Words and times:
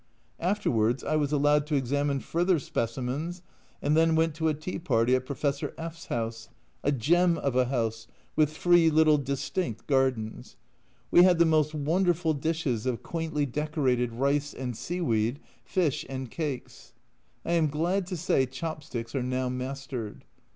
Afterwards 0.39 1.03
I 1.03 1.15
was 1.15 1.31
allowed 1.31 1.67
to 1.67 1.75
examine 1.75 2.21
further 2.21 2.57
specimens, 2.57 3.43
and 3.83 3.95
then 3.95 4.15
went 4.15 4.33
to 4.33 4.47
a 4.47 4.53
tea 4.55 4.79
party 4.79 5.13
at 5.15 5.27
Professor 5.27 5.75
F 5.77 5.95
's 5.95 6.05
house 6.07 6.49
a 6.83 6.91
gem 6.91 7.37
of 7.37 7.55
a 7.55 7.65
house, 7.65 8.07
with 8.35 8.49
three 8.49 8.89
little 8.89 9.19
distinct 9.19 9.85
gardens. 9.85 10.55
We 11.11 11.21
had 11.21 11.37
the 11.37 11.45
most 11.45 11.75
wonderful 11.75 12.33
dishes 12.33 12.87
of 12.87 13.03
quaintly 13.03 13.45
decorated 13.45 14.11
rice 14.13 14.55
and 14.55 14.75
sea 14.75 15.01
weed, 15.01 15.39
fish, 15.63 16.03
and 16.09 16.31
cakes. 16.31 16.93
I 17.45 17.51
am 17.51 17.67
glad 17.67 18.07
to 18.07 18.17
say 18.17 18.47
chop 18.47 18.83
sticks 18.83 19.11
A 19.11 19.19
Journal 19.21 19.25
from 19.25 19.29
Japan 19.29 19.37
7 19.37 19.39
are 19.39 19.39
now 19.39 19.49
mastered. 19.69 20.25